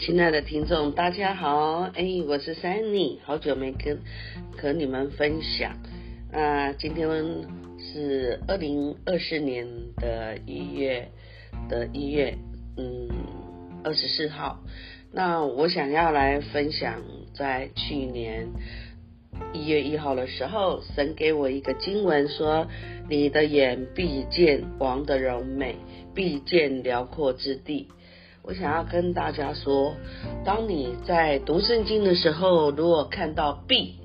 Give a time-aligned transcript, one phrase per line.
[0.00, 3.98] 亲爱的听众，大家好，哎，我是 Sunny，好久没跟
[4.56, 5.76] 和你们分享。
[6.32, 7.06] 啊，今天
[7.78, 9.66] 是二零二四年
[9.96, 11.10] 的一月
[11.68, 12.38] 的一月，
[12.78, 13.10] 嗯，
[13.84, 14.60] 二十四号。
[15.12, 17.02] 那我想要来分享，
[17.34, 18.48] 在去年
[19.52, 22.66] 一月一号的时候，神给我一个经文说
[23.10, 25.76] ：“你的眼必见王的荣美，
[26.14, 27.88] 必见辽阔之地。”
[28.42, 29.94] 我想要跟大家说，
[30.44, 33.96] 当你在读圣经的时候，如果看到必，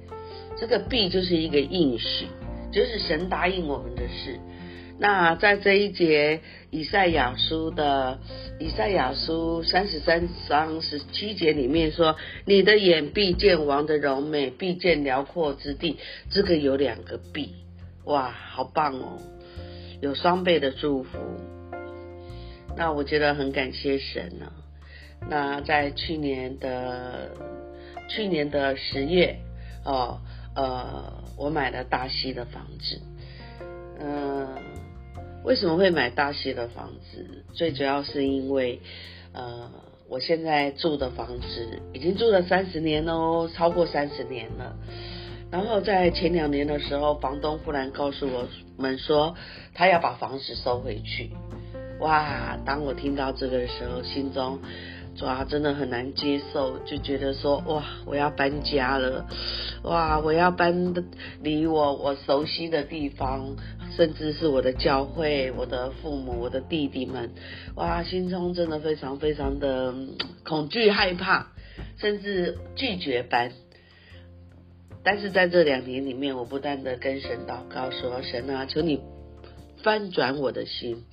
[0.60, 2.28] 这个必就是一个应许，
[2.72, 4.40] 就是神答应我们的事。
[4.98, 6.40] 那在这一节
[6.70, 8.20] 以赛亚书的
[8.60, 15.98] 以赛亚书三十三章十七节里面说：“你的眼必见王的荣美，必见辽阔之地。”
[16.32, 17.56] 这个有两个必，
[18.06, 19.20] 哇，好棒哦，
[20.02, 21.20] 有双倍的祝福。
[22.76, 24.52] 那我觉得很感谢神呢、
[25.30, 27.32] 那在去年的
[28.10, 29.38] 去年的十月
[29.84, 30.20] 哦，
[30.56, 33.02] 呃，我买了大溪的房子。
[33.98, 34.58] 嗯、
[35.44, 37.46] 为什么会买大溪的房子？
[37.54, 38.82] 最主要是因为
[39.32, 39.72] 呃，
[40.10, 44.76] 我现在住的房子已经住了三十年喽，超过三十年了。
[45.50, 48.48] 然后在前两年的时候，房东忽然告诉我
[48.78, 49.36] 们说，
[49.74, 51.32] 他要把房子收回去。
[52.06, 52.56] 哇！
[52.64, 54.60] 当我听到这个的时候，心中
[55.18, 59.26] 主要，真的很难接受，就觉得说哇，我要搬家了，
[59.82, 60.94] 哇，我要搬
[61.42, 63.56] 离我我熟悉的地方，
[63.98, 67.32] 甚至是我的教会、我的父母、我的弟弟们，
[67.76, 69.96] 哇，心中真的非常非常的
[70.44, 71.48] 恐惧、害怕，
[71.98, 73.52] 甚至拒绝搬。
[75.04, 79.02] 但是在这两年里面，我不断的跟神祷告说：神啊，求你
[79.82, 81.04] 翻转我的心。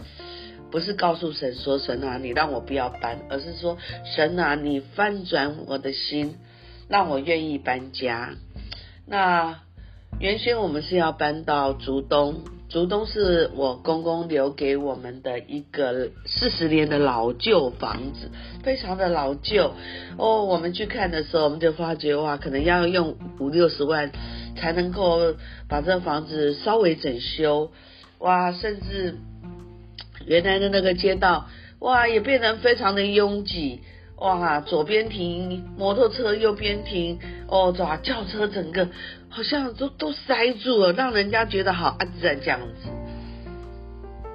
[0.73, 3.77] 不是告诉神说，神啊，你让我不要搬，而是说
[4.17, 6.37] 神啊，你翻转我的心，
[6.89, 8.31] 让我愿意搬家。
[9.06, 9.60] 那
[10.19, 12.41] 原先我们是要搬到竹东，
[12.71, 18.31] 竹东是我公公留给我们的一个四十年的老旧房子，
[18.65, 19.75] 非常的老旧
[20.16, 20.47] 哦。
[20.47, 24.10] 我们去看的时候，我们就发觉哇，可能要用五六十万
[24.56, 25.34] 才能够
[25.69, 27.71] 把这房子稍微整修，
[28.19, 29.19] 哇，甚至。
[30.27, 31.49] 原来的那个街道，
[31.81, 33.81] 哇，也变得非常的拥挤，
[34.16, 37.19] 哇，左边停摩托车，右边停
[37.49, 38.88] 哦，抓轿车，整个
[39.28, 42.88] 好像都都塞住了，让人家觉得好安静这样子。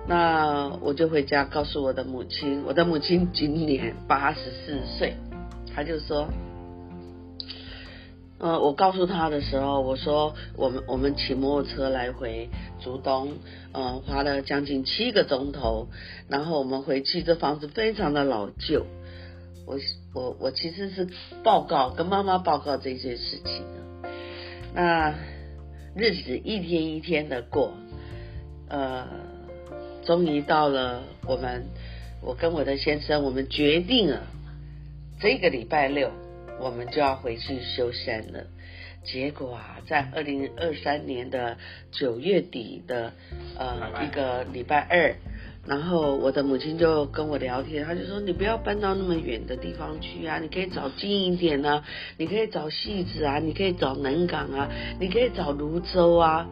[0.08, 5.16] 那我就回家告诉我的母亲，我的母亲今年八十四岁，
[5.76, 6.28] 她就说。
[8.40, 12.50] 呃，我告诉他的时候，我说我们我们骑摩托车来回
[12.80, 13.34] 竹东，
[13.72, 15.88] 呃，花了将近七个钟头，
[16.30, 18.86] 然后我们回去，这房子非常的老旧。
[19.66, 19.80] 我
[20.14, 21.08] 我我其实是
[21.44, 24.10] 报告跟妈妈报告这件事情的。
[24.76, 25.16] 那
[25.96, 27.74] 日子一天一天的过，
[28.70, 29.08] 呃，
[30.06, 31.66] 终于到了我们
[32.22, 34.28] 我跟我的先生，我们决定了
[35.20, 36.12] 这个礼拜六。
[36.60, 38.48] 我们就要回去修山了，
[39.04, 41.58] 结果啊，在二零二三年的
[41.92, 43.14] 九月底的
[43.58, 45.16] 呃一个礼拜二，
[45.66, 51.84] 然后我的母亲就跟我聊天，她就说：“你不要搬到那么远的地方去啊，你可以找近一点啊，
[52.18, 54.70] 你可以找戏子啊，你可以找南港啊，
[55.00, 56.48] 你可以找泸州啊。”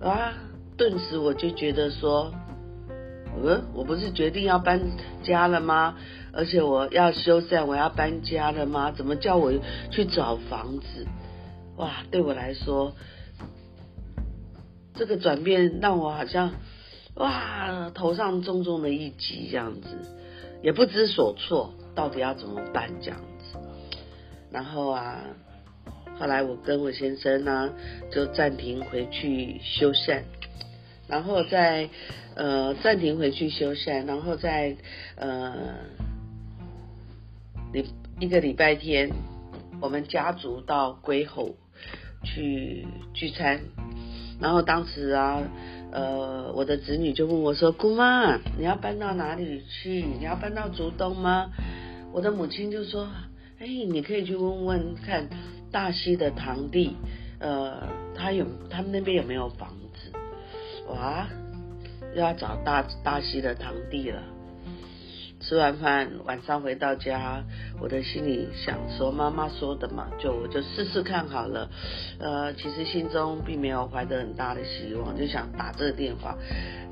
[0.00, 0.34] 啊，
[0.76, 2.32] 顿时我就觉得说。
[3.42, 4.80] 呃，我不是决定要搬
[5.22, 5.96] 家了吗？
[6.32, 8.92] 而且我要修缮，我要搬家了吗？
[8.92, 9.52] 怎么叫我
[9.90, 11.06] 去找房子？
[11.76, 12.94] 哇，对我来说，
[14.94, 16.52] 这个转变让我好像
[17.14, 19.88] 哇，头上重重的一击这样子，
[20.62, 23.58] 也不知所措，到底要怎么办这样子？
[24.52, 25.20] 然后啊，
[26.18, 27.72] 后来我跟我先生呢，
[28.10, 30.22] 就暂停回去修缮。
[31.08, 31.88] 然后再
[32.36, 34.76] 呃暂停回去修缮，然后再
[35.16, 35.74] 呃
[38.20, 39.10] 一个礼拜天，
[39.80, 41.56] 我们家族到归后
[42.22, 43.62] 去聚餐，
[44.38, 45.42] 然后当时啊
[45.90, 50.02] 呃我的子女就问我说：“姑妈，你要搬到哪里去？
[50.02, 51.50] 你要搬到竹东吗？”
[52.12, 53.08] 我的母亲就说
[53.58, 55.26] ：“哎，你可以去问问看
[55.72, 56.94] 大溪的堂弟，
[57.38, 60.12] 呃，他有他们那边有没有房子？”
[60.92, 61.26] 哇，
[62.14, 64.22] 又要找大大溪的堂弟了。
[65.40, 67.42] 吃完饭，晚上回到家，
[67.80, 71.70] 我的心里想说，妈妈说的嘛，就我就试试看好了。
[72.18, 76.36] 呃，其实心中并没有怀着很大的希望，就想打这个电话。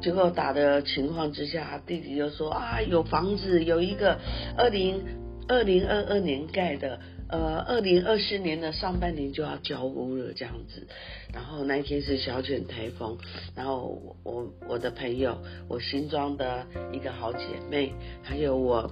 [0.00, 4.18] 结果打的情况之下，弟弟就说啊，有房子，有一个
[4.56, 5.04] 二零
[5.46, 10.86] 二零二二年盖的，呃，二零二四年的上半年就要交屋了这样子。
[11.34, 13.18] 然后那一天是小犬台风，
[13.54, 15.38] 然后我我我的朋友，
[15.68, 17.92] 我新庄的一个好姐妹，
[18.22, 18.90] 还有我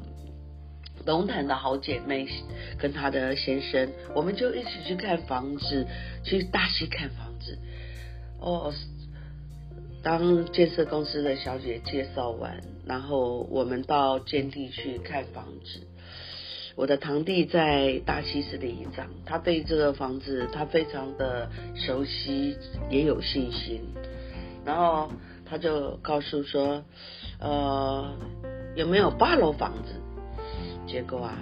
[1.07, 2.29] 龙潭的好姐妹
[2.79, 5.87] 跟她的先生，我们就一起去看房子，
[6.23, 7.59] 去大溪看房子。
[8.39, 8.71] 哦，
[10.03, 15.87] 当建设公司的小姐介绍完，然后我们到建地去看房子。
[16.77, 22.55] 我的堂弟在大溪市里长，他对这个房子他非常的熟悉，
[22.91, 23.81] 也有信心。
[24.63, 25.11] 然后
[25.47, 26.85] 他就告诉说，
[27.41, 28.15] 呃，
[28.75, 29.95] 有没有八楼房子？
[30.87, 31.35] 结果啊，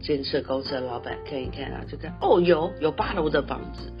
[0.00, 3.92] 建设公司老板看一看啊，就看哦，有有八楼的房子。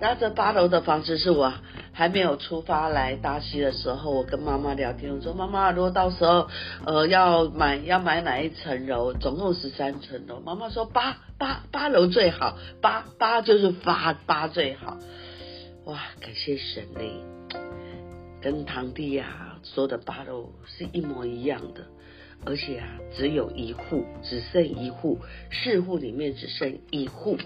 [0.00, 1.52] 然后这八楼的房子是我
[1.98, 6.48] 还没有出发来大溪的时候，我跟妈妈聊天，我说妈妈，如果到时候
[6.86, 14.96] 呃要买要买哪一层楼，总共十三层楼，妈妈说八八八楼最好，八八就是八八最好。
[15.86, 17.14] 哇，感谢神嘞，
[18.40, 21.84] 跟堂弟呀、啊、说的八楼是一模一样的，
[22.44, 22.86] 而且啊
[23.16, 25.18] 只有一户，只剩一户，
[25.50, 27.36] 四户里面只剩一户。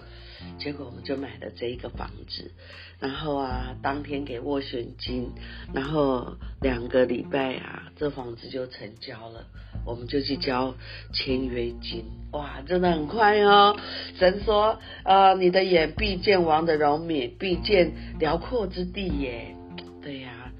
[0.58, 2.52] 结果我们就买了这一个房子，
[3.00, 5.30] 然后啊，当天给斡旋金，
[5.72, 9.46] 然后两个礼拜啊，这房子就成交了，
[9.84, 10.74] 我们就去交
[11.12, 13.76] 签约金，哇，真的很快哦。
[14.18, 19.56] 神说，呃，你的眼必见王的荣美，必见辽阔之地耶。
[20.00, 20.52] 对呀、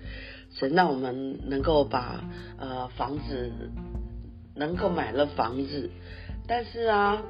[0.55, 2.25] 神让我们能够把
[2.58, 3.52] 呃房子
[4.56, 5.90] 能够买了房子，
[6.49, 7.23] 但是啊。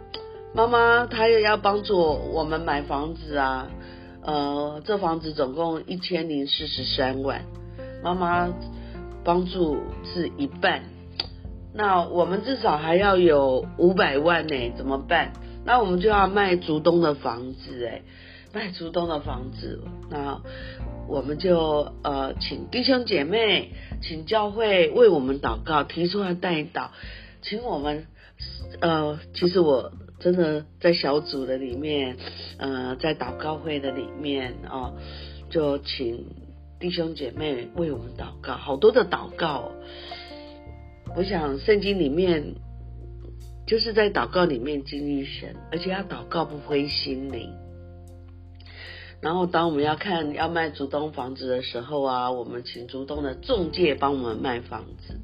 [0.54, 3.70] 妈妈，她又要帮助我们买房子啊，
[4.22, 7.46] 呃，这房子总共一千零四十三万，
[8.02, 8.52] 妈妈
[9.25, 10.82] 帮助是一半，
[11.72, 15.32] 那我们至少还要有五百万呢，怎么办？
[15.64, 18.02] 那我们就要卖竹东的房子，哎，
[18.52, 20.38] 卖竹东的房子，那
[21.08, 23.72] 我们就呃，请弟兄姐妹，
[24.02, 26.88] 请教会为我们祷告，提出来代祷，
[27.40, 28.06] 请我们，
[28.82, 29.93] 呃，其实我。
[30.23, 32.17] 真的在小组的里面，
[32.59, 34.95] 呃，在祷告会的里面哦，
[35.51, 36.25] 就请
[36.79, 39.73] 弟兄姐妹为我们祷告，好多的祷告。
[41.17, 42.55] 我想圣经里面
[43.67, 47.51] 就是在祷告里面经历神，而且要祷告不灰心灵。
[49.21, 55.15] 然后当我们要看要卖竹东房子的时候啊，我们请竹东的中介帮我们卖房子。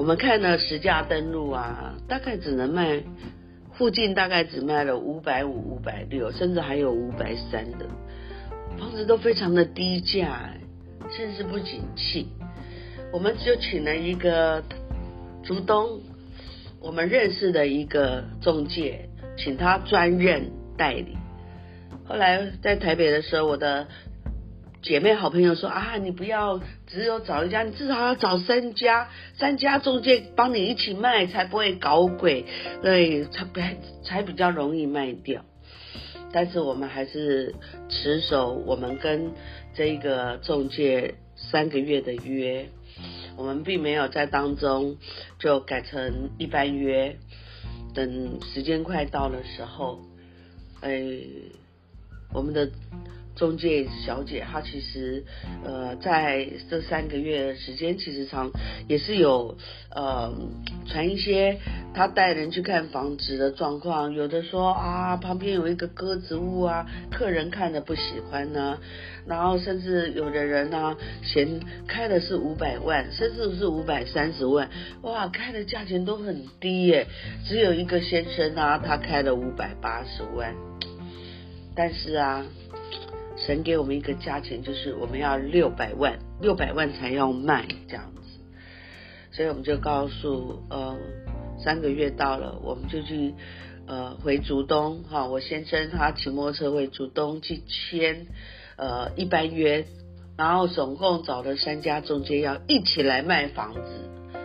[0.00, 3.02] 我们看了实价登录啊，大概只能卖
[3.74, 7.84] 附近，大概只卖了五百五、五百六，甚至还有五百三的
[8.78, 10.54] 房子都非常的低价，
[11.10, 12.28] 甚至不景气。
[13.12, 14.64] 我们就请了一个
[15.42, 16.00] 竹东
[16.80, 21.18] 我们认识的一个中介，请他专任代理。
[22.06, 23.86] 后来在台北的时候，我的。
[24.82, 32.46] 姐妹好朋友说啊，你不要只有找一家，你至少要找三家，三家中介帮你一起卖，才不会搞鬼，
[32.80, 35.44] 对，才才才比较容易卖掉。
[36.32, 37.54] 但是我们还是
[37.90, 39.32] 持守我们跟
[39.74, 42.70] 这个中介三个月的约，
[43.36, 44.96] 我们并没有在当中
[45.38, 47.18] 就改成一般约，
[47.94, 50.00] 等时间快到的时候，
[50.80, 51.20] 哎，
[52.32, 52.70] 我们的。
[53.36, 55.24] 中介小姐，她其实，
[55.64, 58.50] 呃，在这三个月时间，其实常
[58.86, 59.56] 也是有，
[59.94, 60.32] 呃，
[60.86, 61.58] 传一些
[61.94, 64.12] 她带人去看房子的状况。
[64.12, 68.78] 有的说啊，旁边有一个鸽子屋啊，客人看了不喜欢呢、
[69.26, 74.68] 然后甚至有的人呢、嫌开的是五百万，甚至是五百三十万，
[75.02, 77.06] 哇，开的价钱都很低耶。
[77.46, 80.54] 只有一个先生啊，他开了五百八十万，
[81.74, 82.44] 但是啊。
[83.46, 88.20] 神给我们一个价钱，就是我们要六百万，六百万才要卖这样子，
[89.32, 90.98] 所以我们就告诉，呃，
[91.64, 93.32] 三个月到了，我们就去，
[93.86, 98.26] 呃，回竹东哈，我先生他骑摩托车回竹东去签，
[98.76, 99.86] 呃，一般约，
[100.36, 103.80] 然后总共找了三家中介要一起来卖房子，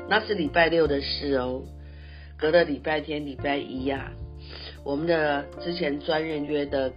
[0.10, 1.64] 那是礼拜六的事哦，
[2.38, 4.14] 隔了礼拜天、礼拜一呀、
[4.86, 6.94] 我们的之前专任约的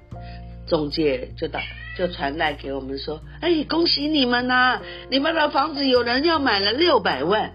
[0.69, 1.61] 中介就打。
[1.99, 7.55] 就传来给我们说，哎，恭喜你们呐、你们的房子有人要买了六百万，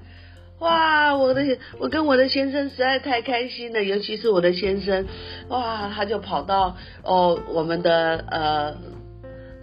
[0.60, 1.16] 哇！
[1.16, 5.06] 我的，我跟我的先生实在太开心了，尤其是我的先生，
[5.48, 8.76] 哇，他就跑到哦我们的呃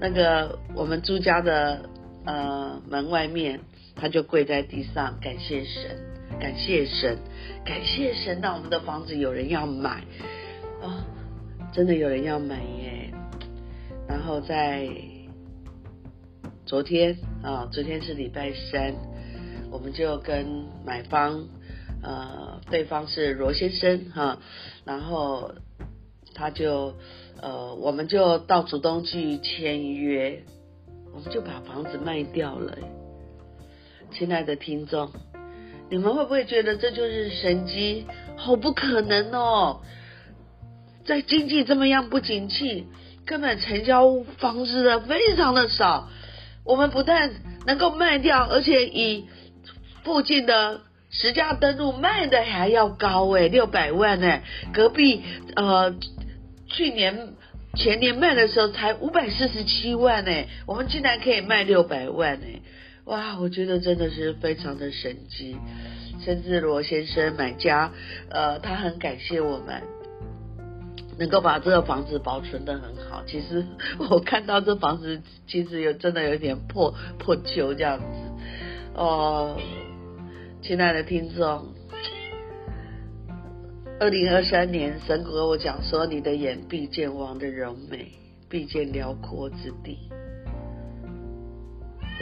[0.00, 1.82] 那个我们朱家的
[2.24, 3.60] 呃门外面，
[3.94, 5.98] 他就跪在地上感谢神，
[6.40, 7.18] 感谢神，
[7.66, 10.02] 感谢神，让我们的房子有人要买
[10.82, 11.04] 啊、
[11.70, 12.99] 真的有人要买耶。
[14.10, 14.88] 然后在
[16.66, 18.92] 昨天啊、昨天是礼拜三，
[19.70, 21.46] 我们就跟买方，
[22.02, 24.40] 呃，对方是罗先生哈、
[24.84, 25.52] 然后
[26.34, 26.96] 他就
[27.40, 30.42] 呃，我们就到主东去签约，
[31.14, 32.76] 我们就把房子卖掉了。
[34.10, 35.12] 亲爱的听众，
[35.88, 38.06] 你们会不会觉得这就是神机？
[38.36, 39.82] 好不可能哦！
[41.04, 42.86] 在经济这么样不景气，
[43.30, 46.08] 根本成交房子的非常的少。
[46.64, 47.30] 我们不但
[47.64, 49.26] 能够卖掉，而且以
[50.02, 55.22] 附近的实价登录卖的还要高诶，六百万诶，隔壁
[55.54, 55.94] 呃
[56.66, 57.34] 去年
[57.76, 62.62] 前年卖的时候才五百四十七万诶，我们竟然可以卖六百万诶。
[63.04, 65.56] 哇，我觉得真的是非常的神奇，
[66.24, 67.92] 甚至罗先生买家，
[68.28, 69.82] 呃，他很感谢我们
[71.20, 73.22] 能够把这个房子保存得很好。
[73.26, 73.64] 其实
[74.10, 78.06] 我看到这房子其实有真的有点破破旧这样子。
[78.94, 79.56] 哦，
[80.62, 81.74] 亲爱的听众，
[84.00, 88.12] 二零二三年神跟我讲说，你的眼必见王的荣美，
[88.48, 89.98] 必见辽阔之地。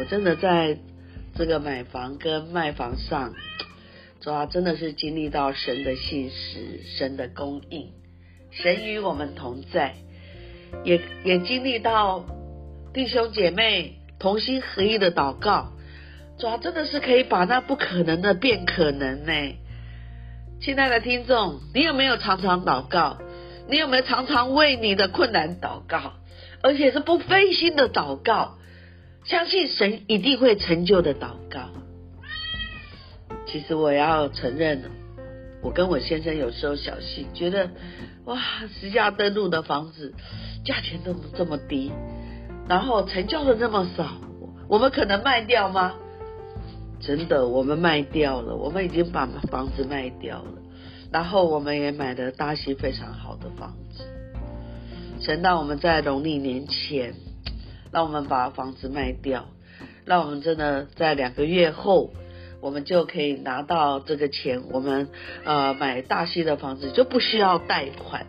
[0.01, 0.77] 我真的在
[1.37, 3.33] 这个买房跟卖房上，
[4.21, 7.93] 主要真的是经历到神的信实、神的供应，
[8.51, 9.95] 神与我们同在，
[10.85, 12.25] 也也经历到
[12.93, 15.73] 弟兄姐妹同心合意的祷告，
[16.39, 19.33] 主要真的是可以把那不可能的变可能呢。
[20.61, 23.19] 亲爱的听众，你有没有常常祷告？
[23.69, 26.15] 你有没有常常为你的困难祷告？
[26.63, 28.57] 而且是不费心的祷告？
[29.25, 31.69] 相信神一定会成就的祷告。
[33.47, 34.83] 其实我要承认，
[35.63, 37.71] 我跟我先生有时候小气，觉得
[38.25, 38.39] 哇，
[38.81, 40.15] 实价登录的房子
[40.65, 41.93] 价钱都这么低，
[42.69, 44.19] 然后成交的那么少，
[44.69, 45.95] 我们可能卖掉吗？
[47.01, 50.53] 真的，我们卖掉了，我们已经把房子卖掉了，
[51.13, 54.05] 然后我们也买了大溪非常好的房子。
[55.21, 57.15] 神让我们在农历年前。
[57.91, 59.47] 让我们把房子卖掉，
[60.05, 62.11] 让我们真的在两个月后，
[62.61, 64.63] 我们就可以拿到这个钱。
[64.71, 65.09] 我们
[65.45, 68.27] 呃买大溪的房子就不需要贷款。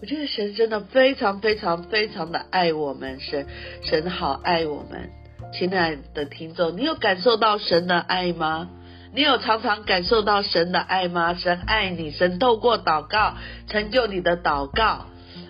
[0.00, 3.46] 我觉得神真的非常非常非常的爱我们，神
[3.82, 5.10] 神好爱我们。
[5.54, 8.68] 亲爱的听众，你有感受到神的爱吗？
[9.14, 11.32] 你有常常感受到神的爱吗？
[11.32, 13.36] 神爱你，神透过祷告
[13.68, 15.06] 成就你的祷告，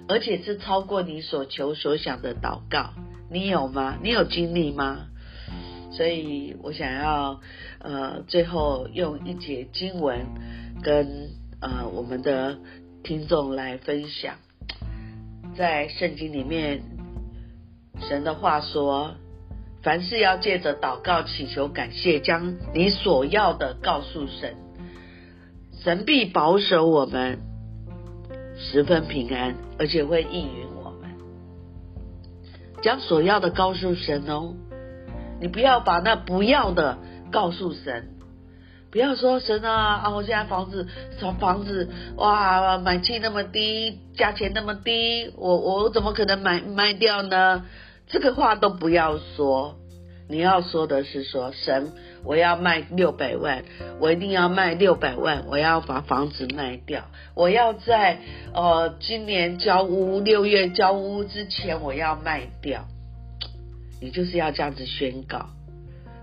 [0.07, 2.91] 而且是超过你所求所想的祷告。
[3.29, 3.97] 你有吗？
[4.01, 5.07] 你有经历吗？
[5.97, 7.41] 所以我想要
[7.79, 10.27] 呃，最后用一节经文
[10.83, 12.59] 跟呃我们的
[13.03, 14.35] 听众来分享，
[15.57, 16.83] 在圣经里面，
[18.01, 19.15] 神的话说，
[19.83, 24.55] 凡事要借着祷告、祈求、感谢，将你所要的告诉神，
[25.83, 27.39] 神必保守我们
[28.59, 31.11] 十分平安，而且会应允我们。
[32.83, 34.55] 将所要的告诉神哦，
[35.41, 36.99] 你不要把那不要的
[37.31, 38.09] 告诉神，
[38.91, 40.11] 不要说神啊啊！
[40.11, 40.89] 我现在房子
[41.21, 47.65] 房房子哇，买气那么低，价钱那么低，我我怎么可能买卖掉呢？
[48.07, 49.77] 这个话都不要说。
[50.29, 51.93] 你要说的是说神，
[52.25, 53.63] 我要卖六百万，
[54.01, 57.05] 我一定要卖六百万，我要把房子卖掉，
[57.37, 58.19] 我要在
[58.53, 62.87] 呃今年交屋六月交屋之前我要卖掉。
[64.01, 65.51] 你就是要这样子宣告，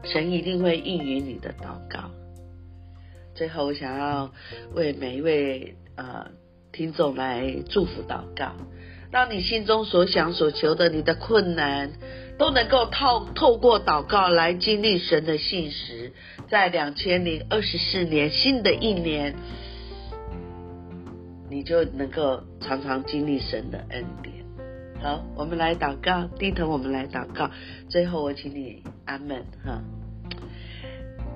[0.03, 2.11] 神一定会应允你的祷告。
[3.35, 4.31] 最后，我想要
[4.73, 6.27] 为每一位呃
[6.71, 8.53] 听众来祝福祷告，
[9.11, 11.91] 让你心中所想所求的，你的困难。
[12.35, 16.11] 都能够透透过祷告来经历神的信实，
[16.49, 19.35] 在两千零二十四年新的一年，
[21.47, 24.42] 你就能够常常经历神的恩典。
[25.03, 27.51] 好，我们来祷告，低头我们来祷告。
[27.89, 29.83] 最后我请你阿门哈，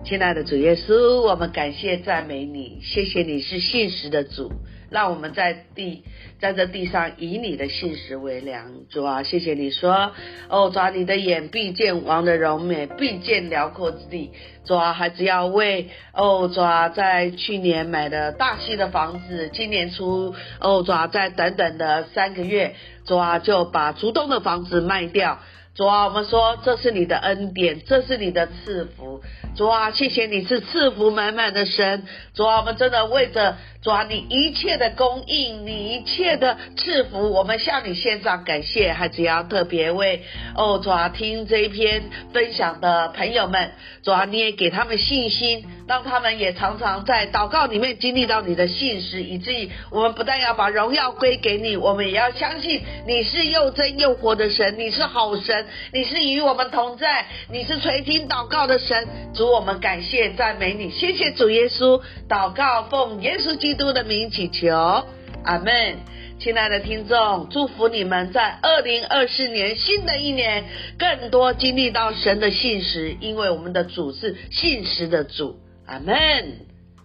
[0.06, 4.54] 亲爱的主耶稣，我们感谢赞美你，谢谢你是信实的主。
[4.90, 6.04] 让我们在地，
[6.40, 10.14] 在这地上以你的信实为粮，主啊，谢谢你说，
[10.50, 14.32] 哦，主啊，你的眼必见王的荣美，必见辽阔之地，
[14.66, 22.76] 主啊，孩子要为，哦，主啊，在去年买的大溪的房子，今年初，哦，主啊，在短短的三个月，
[23.06, 25.40] 主啊，就把竹东的房子卖掉。
[25.76, 29.22] 主啊，我们说这是你的恩典，这是你的赐福。
[29.56, 32.04] 主啊，谢谢你是赐福满满的神。
[32.34, 38.92] 主啊，我们真的为着主啊，你一切的供应，你一切的赐福，我们向你献上感谢。
[38.92, 40.24] 还只要特别为
[40.58, 42.04] 哦，主啊，听这一篇
[42.34, 43.72] 分享的朋友们，
[44.04, 59.08] 主啊，你也给他们信心，让他们也常常在祷告里面经历到你的信实，以至于我们不但要把荣耀归给你，我们也要相信你是又真又活的神，你是好神，你是与我们同在，你是垂听祷告的神。
[59.34, 59.48] 主。
[59.48, 65.06] 我们感谢赞美你，谢谢主耶稣，祷告奉耶稣基督督的名祈求，
[65.44, 66.00] 阿门。
[66.40, 70.66] 亲爱的听众，祝福你们在二零二四年新的一年，
[71.00, 76.16] 更多经历到神的信实，因为我们的主是信实的主，阿门。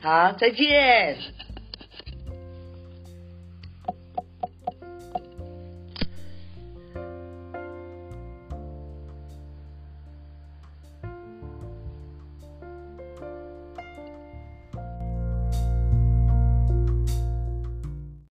[0.00, 1.16] 好，再见。